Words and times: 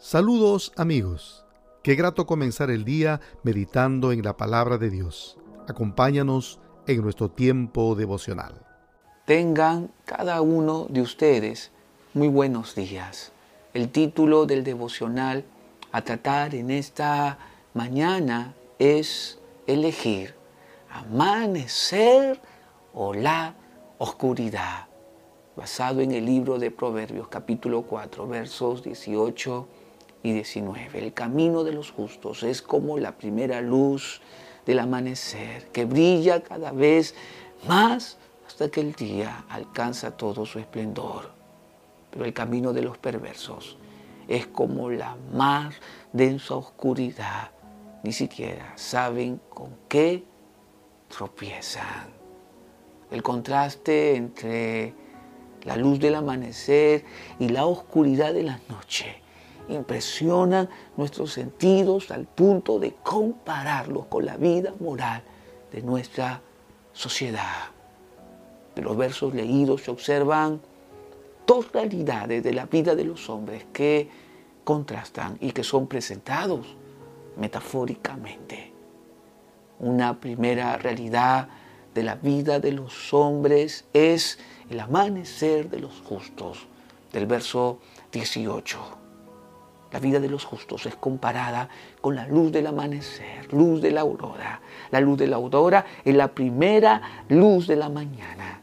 Saludos 0.00 0.72
amigos. 0.76 1.44
Qué 1.82 1.96
grato 1.96 2.24
comenzar 2.24 2.70
el 2.70 2.84
día 2.84 3.20
meditando 3.42 4.12
en 4.12 4.22
la 4.22 4.36
palabra 4.36 4.78
de 4.78 4.90
Dios. 4.90 5.36
Acompáñanos 5.66 6.60
en 6.86 7.02
nuestro 7.02 7.32
tiempo 7.32 7.96
devocional. 7.96 8.64
Tengan 9.26 9.90
cada 10.04 10.40
uno 10.40 10.86
de 10.88 11.00
ustedes 11.00 11.72
muy 12.14 12.28
buenos 12.28 12.76
días. 12.76 13.32
El 13.74 13.90
título 13.90 14.46
del 14.46 14.62
devocional 14.62 15.44
a 15.90 16.02
tratar 16.02 16.54
en 16.54 16.70
esta 16.70 17.36
mañana 17.74 18.54
es 18.78 19.40
elegir 19.66 20.32
amanecer 20.90 22.40
o 22.94 23.14
la 23.14 23.56
oscuridad, 23.98 24.86
basado 25.56 26.02
en 26.02 26.12
el 26.12 26.24
libro 26.24 26.60
de 26.60 26.70
Proverbios 26.70 27.26
capítulo 27.26 27.82
4 27.82 28.28
versos 28.28 28.84
18 28.84 29.66
y 30.22 30.32
19. 30.32 30.98
El 30.98 31.12
camino 31.12 31.64
de 31.64 31.72
los 31.72 31.90
justos 31.90 32.42
es 32.42 32.62
como 32.62 32.98
la 32.98 33.16
primera 33.16 33.60
luz 33.60 34.20
del 34.66 34.80
amanecer, 34.80 35.68
que 35.68 35.84
brilla 35.84 36.42
cada 36.42 36.72
vez 36.72 37.14
más 37.66 38.18
hasta 38.46 38.68
que 38.70 38.80
el 38.80 38.92
día 38.92 39.44
alcanza 39.48 40.16
todo 40.16 40.44
su 40.46 40.58
esplendor. 40.58 41.30
Pero 42.10 42.24
el 42.24 42.32
camino 42.32 42.72
de 42.72 42.82
los 42.82 42.98
perversos 42.98 43.76
es 44.26 44.46
como 44.46 44.90
la 44.90 45.16
más 45.32 45.74
densa 46.12 46.54
oscuridad. 46.54 47.50
Ni 48.02 48.12
siquiera 48.12 48.72
saben 48.76 49.40
con 49.48 49.70
qué 49.88 50.24
tropiezan. 51.08 52.08
El 53.10 53.22
contraste 53.22 54.16
entre 54.16 54.94
la 55.64 55.76
luz 55.76 55.98
del 55.98 56.14
amanecer 56.14 57.04
y 57.38 57.48
la 57.48 57.66
oscuridad 57.66 58.32
de 58.32 58.42
la 58.42 58.60
noche 58.68 59.22
impresionan 59.68 60.68
nuestros 60.96 61.32
sentidos 61.32 62.10
al 62.10 62.26
punto 62.26 62.78
de 62.78 62.94
compararlos 63.02 64.06
con 64.06 64.24
la 64.24 64.36
vida 64.36 64.74
moral 64.80 65.22
de 65.72 65.82
nuestra 65.82 66.40
sociedad. 66.92 67.70
De 68.74 68.82
los 68.82 68.96
versos 68.96 69.34
leídos 69.34 69.82
se 69.82 69.90
observan 69.90 70.60
dos 71.46 71.72
realidades 71.72 72.42
de 72.42 72.52
la 72.52 72.66
vida 72.66 72.94
de 72.94 73.04
los 73.04 73.28
hombres 73.28 73.66
que 73.72 74.08
contrastan 74.64 75.38
y 75.40 75.52
que 75.52 75.64
son 75.64 75.86
presentados 75.86 76.76
metafóricamente. 77.36 78.72
Una 79.80 80.20
primera 80.20 80.76
realidad 80.76 81.48
de 81.94 82.02
la 82.02 82.16
vida 82.16 82.60
de 82.60 82.72
los 82.72 83.14
hombres 83.14 83.86
es 83.92 84.38
el 84.70 84.80
amanecer 84.80 85.70
de 85.70 85.80
los 85.80 86.00
justos, 86.02 86.66
del 87.12 87.26
verso 87.26 87.80
18. 88.12 89.07
La 89.90 90.00
vida 90.00 90.20
de 90.20 90.28
los 90.28 90.44
justos 90.44 90.84
es 90.86 90.96
comparada 90.96 91.68
con 92.00 92.14
la 92.14 92.26
luz 92.26 92.52
del 92.52 92.66
amanecer, 92.66 93.52
luz 93.52 93.80
de 93.80 93.90
la 93.90 94.02
aurora. 94.02 94.60
La 94.90 95.00
luz 95.00 95.18
de 95.18 95.26
la 95.26 95.36
aurora 95.36 95.84
es 96.04 96.14
la 96.14 96.28
primera 96.28 97.24
luz 97.28 97.66
de 97.66 97.76
la 97.76 97.88
mañana. 97.88 98.60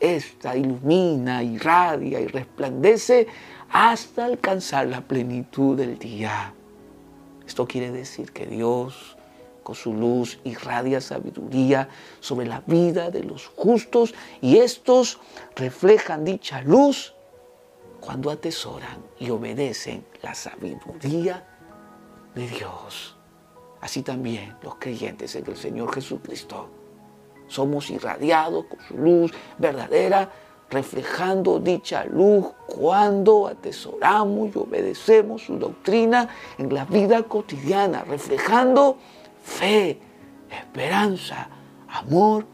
Esta 0.00 0.56
ilumina, 0.56 1.42
irradia 1.42 2.20
y 2.20 2.26
resplandece 2.26 3.26
hasta 3.70 4.24
alcanzar 4.24 4.86
la 4.86 5.02
plenitud 5.02 5.76
del 5.76 5.98
día. 5.98 6.54
Esto 7.46 7.66
quiere 7.66 7.90
decir 7.90 8.32
que 8.32 8.46
Dios 8.46 9.16
con 9.62 9.74
su 9.74 9.92
luz 9.92 10.38
irradia 10.44 11.00
sabiduría 11.00 11.88
sobre 12.20 12.46
la 12.46 12.62
vida 12.66 13.10
de 13.10 13.24
los 13.24 13.46
justos 13.48 14.14
y 14.40 14.58
estos 14.58 15.18
reflejan 15.56 16.24
dicha 16.24 16.62
luz 16.62 17.13
cuando 18.04 18.30
atesoran 18.30 19.02
y 19.18 19.30
obedecen 19.30 20.04
la 20.22 20.34
sabiduría 20.34 21.42
de 22.34 22.46
Dios. 22.46 23.16
Así 23.80 24.02
también 24.02 24.56
los 24.62 24.76
creyentes 24.76 25.34
en 25.36 25.46
el 25.46 25.56
Señor 25.56 25.94
Jesucristo 25.94 26.68
somos 27.46 27.90
irradiados 27.90 28.66
con 28.66 28.80
su 28.80 28.96
luz 28.96 29.32
verdadera, 29.58 30.30
reflejando 30.70 31.60
dicha 31.60 32.04
luz 32.04 32.46
cuando 32.66 33.46
atesoramos 33.46 34.54
y 34.54 34.58
obedecemos 34.58 35.42
su 35.42 35.58
doctrina 35.58 36.28
en 36.58 36.72
la 36.74 36.84
vida 36.84 37.22
cotidiana, 37.22 38.02
reflejando 38.02 38.98
fe, 39.42 39.98
esperanza, 40.50 41.48
amor, 41.88 42.46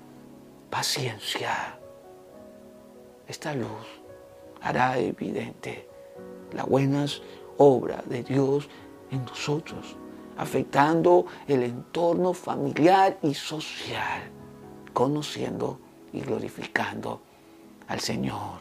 paciencia. 0.68 1.78
Esta 3.26 3.54
luz 3.54 3.99
hará 4.62 4.98
evidente 4.98 5.88
las 6.52 6.66
buenas 6.66 7.22
obras 7.58 8.08
de 8.08 8.22
Dios 8.22 8.68
en 9.10 9.24
nosotros, 9.24 9.96
afectando 10.36 11.26
el 11.46 11.62
entorno 11.62 12.32
familiar 12.32 13.18
y 13.22 13.34
social, 13.34 14.22
conociendo 14.92 15.78
y 16.12 16.20
glorificando 16.20 17.20
al 17.88 18.00
Señor. 18.00 18.60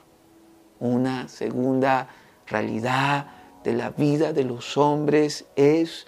Una 0.80 1.28
segunda 1.28 2.08
realidad 2.48 3.28
de 3.64 3.74
la 3.74 3.92
vida 3.92 4.34
de 4.34 4.44
los 4.44 4.78
hombres 4.78 5.46
es 5.56 6.08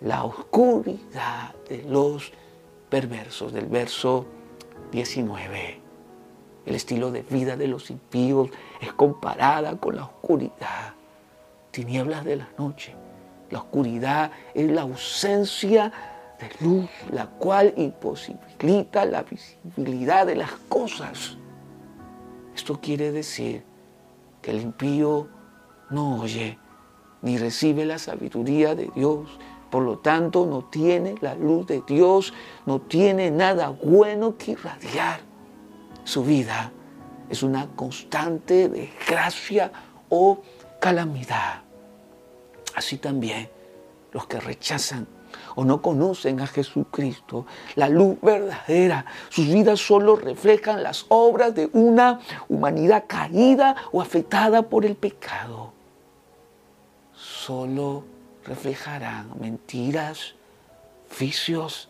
la 0.00 0.24
oscuridad 0.24 1.54
de 1.68 1.82
los 1.84 2.32
perversos, 2.88 3.52
del 3.52 3.66
verso 3.66 4.26
19. 4.92 5.89
El 6.70 6.76
estilo 6.76 7.10
de 7.10 7.22
vida 7.22 7.56
de 7.56 7.66
los 7.66 7.90
impíos 7.90 8.48
es 8.80 8.92
comparada 8.92 9.76
con 9.76 9.96
la 9.96 10.04
oscuridad, 10.04 10.94
tinieblas 11.72 12.24
de 12.24 12.36
la 12.36 12.48
noche. 12.58 12.94
La 13.50 13.58
oscuridad 13.58 14.30
es 14.54 14.70
la 14.70 14.82
ausencia 14.82 15.92
de 16.38 16.64
luz, 16.64 16.88
la 17.10 17.26
cual 17.26 17.74
imposibilita 17.76 19.04
la 19.04 19.24
visibilidad 19.24 20.28
de 20.28 20.36
las 20.36 20.52
cosas. 20.68 21.36
Esto 22.54 22.80
quiere 22.80 23.10
decir 23.10 23.64
que 24.40 24.52
el 24.52 24.60
impío 24.60 25.26
no 25.90 26.20
oye 26.20 26.56
ni 27.20 27.36
recibe 27.36 27.84
la 27.84 27.98
sabiduría 27.98 28.76
de 28.76 28.92
Dios. 28.94 29.40
Por 29.72 29.82
lo 29.82 29.98
tanto, 29.98 30.46
no 30.46 30.66
tiene 30.66 31.16
la 31.20 31.34
luz 31.34 31.66
de 31.66 31.82
Dios, 31.84 32.32
no 32.64 32.80
tiene 32.80 33.32
nada 33.32 33.70
bueno 33.70 34.36
que 34.36 34.52
irradiar 34.52 35.29
su 36.10 36.24
vida 36.24 36.72
es 37.28 37.44
una 37.44 37.68
constante 37.68 38.68
desgracia 38.68 39.70
o 40.08 40.42
calamidad. 40.80 41.62
Así 42.74 42.98
también 42.98 43.48
los 44.10 44.26
que 44.26 44.40
rechazan 44.40 45.06
o 45.54 45.64
no 45.64 45.80
conocen 45.80 46.40
a 46.40 46.48
Jesucristo, 46.48 47.46
la 47.76 47.88
luz 47.88 48.20
verdadera, 48.20 49.06
sus 49.28 49.46
vidas 49.46 49.78
solo 49.78 50.16
reflejan 50.16 50.82
las 50.82 51.06
obras 51.10 51.54
de 51.54 51.70
una 51.72 52.18
humanidad 52.48 53.04
caída 53.06 53.76
o 53.92 54.02
afectada 54.02 54.62
por 54.62 54.84
el 54.84 54.96
pecado. 54.96 55.72
Solo 57.14 58.02
reflejarán 58.44 59.30
mentiras, 59.38 60.34
vicios, 61.20 61.88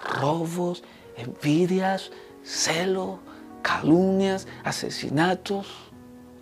robos, 0.00 0.82
envidias, 1.18 2.10
celos, 2.42 3.18
calumnias, 3.62 4.46
asesinatos 4.64 5.66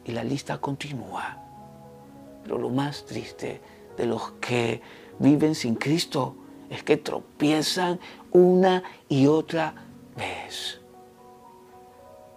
y 0.05 0.13
la 0.13 0.25
lista 0.25 0.59
continúa. 0.59 1.39
Pero 2.43 2.59
lo 2.59 2.71
más 2.71 3.05
triste 3.05 3.61
de 3.97 4.07
los 4.07 4.33
que 4.41 4.81
viven 5.19 5.55
sin 5.55 5.75
Cristo 5.75 6.37
es 6.71 6.83
que 6.83 6.97
tropiezan 6.97 7.99
una 8.33 8.83
y 9.09 9.27
otra 9.27 9.75
vez. 10.17 10.81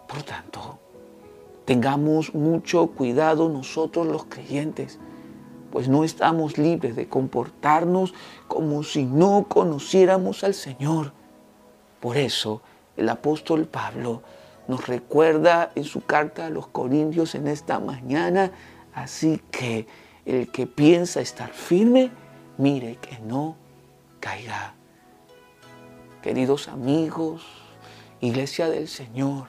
Por 0.08 0.24
tanto, 0.24 0.80
tengamos 1.66 2.34
mucho 2.34 2.88
cuidado 2.88 3.50
nosotros 3.50 4.08
los 4.08 4.26
creyentes, 4.26 5.00
pues 5.72 5.88
no 5.88 6.04
estamos 6.04 6.58
libres 6.58 6.96
de 6.96 7.08
comportarnos 7.08 8.16
como 8.48 8.82
si 8.82 9.06
no 9.06 9.46
conociéramos 9.48 10.44
al 10.44 10.56
Señor. 10.56 11.14
Por 12.00 12.18
eso 12.18 12.62
el 12.98 13.08
apóstol 13.10 13.66
Pablo 13.66 14.24
nos 14.69 14.86
recuerda 14.86 15.71
en 15.74 15.83
su 15.83 16.06
carta 16.06 16.45
a 16.45 16.50
los 16.51 16.68
Corintios 16.68 17.33
en 17.33 17.48
esta 17.48 17.80
mañana. 17.80 18.51
Así 18.94 19.42
que 19.50 19.88
el 20.25 20.51
que 20.51 20.68
piensa 20.68 21.21
estar 21.21 21.50
firme, 21.50 22.12
mire 22.60 22.98
que 22.98 23.18
no 23.18 23.56
caiga. 24.19 24.75
Queridos 26.21 26.68
amigos, 26.68 27.48
iglesia 28.21 28.69
del 28.69 28.88
Señor, 28.88 29.48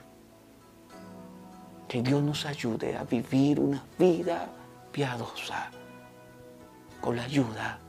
que 1.87 2.01
Dios 2.01 2.23
nos 2.23 2.47
ayude 2.47 2.97
a 2.97 3.03
vivir 3.03 3.59
una 3.59 3.83
vida 3.99 4.49
piadosa 4.91 5.69
con 6.99 7.15
la 7.15 7.25
ayuda 7.25 7.79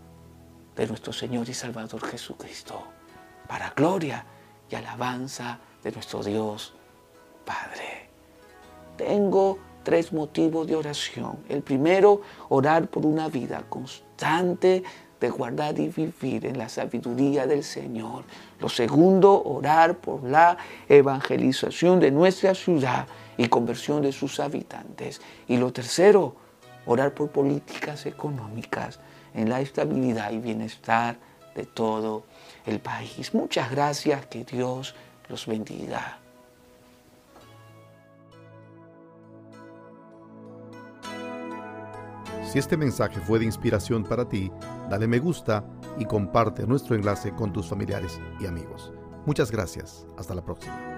de 0.76 0.86
nuestro 0.86 1.14
Señor 1.14 1.48
y 1.48 1.54
Salvador 1.54 2.04
Jesucristo, 2.04 2.82
para 3.48 3.70
gloria 3.70 4.26
y 4.68 4.74
alabanza 4.74 5.60
de 5.82 5.92
nuestro 5.92 6.22
Dios 6.22 6.74
Padre. 7.44 8.08
Tengo 8.96 9.58
tres 9.82 10.12
motivos 10.12 10.66
de 10.66 10.76
oración. 10.76 11.38
El 11.48 11.62
primero, 11.62 12.20
orar 12.48 12.88
por 12.88 13.04
una 13.04 13.28
vida 13.28 13.64
constante 13.68 14.82
de 15.20 15.30
guardar 15.30 15.78
y 15.78 15.88
vivir 15.88 16.46
en 16.46 16.58
la 16.58 16.68
sabiduría 16.68 17.46
del 17.46 17.62
Señor. 17.62 18.24
Lo 18.58 18.68
segundo, 18.68 19.42
orar 19.44 19.96
por 19.98 20.24
la 20.24 20.56
evangelización 20.88 22.00
de 22.00 22.10
nuestra 22.10 22.54
ciudad 22.54 23.06
y 23.36 23.46
conversión 23.48 24.02
de 24.02 24.12
sus 24.12 24.40
habitantes. 24.40 25.20
Y 25.46 25.56
lo 25.56 25.72
tercero, 25.72 26.34
orar 26.86 27.14
por 27.14 27.30
políticas 27.30 28.06
económicas 28.06 28.98
en 29.34 29.48
la 29.48 29.60
estabilidad 29.60 30.32
y 30.32 30.38
bienestar 30.38 31.16
de 31.54 31.66
todo 31.66 32.24
el 32.66 32.80
país. 32.80 33.32
Muchas 33.34 33.70
gracias, 33.70 34.26
que 34.26 34.44
Dios 34.44 34.94
los 35.28 35.46
bendiga. 35.46 36.21
Si 42.52 42.58
este 42.58 42.76
mensaje 42.76 43.18
fue 43.18 43.38
de 43.38 43.46
inspiración 43.46 44.04
para 44.04 44.28
ti, 44.28 44.52
dale 44.90 45.06
me 45.06 45.18
gusta 45.20 45.64
y 45.98 46.04
comparte 46.04 46.66
nuestro 46.66 46.94
enlace 46.94 47.32
con 47.32 47.50
tus 47.50 47.66
familiares 47.66 48.20
y 48.40 48.44
amigos. 48.44 48.92
Muchas 49.24 49.50
gracias. 49.50 50.06
Hasta 50.18 50.34
la 50.34 50.44
próxima. 50.44 50.91